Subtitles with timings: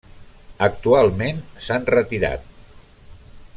[0.67, 2.51] Actualment s'han retirat.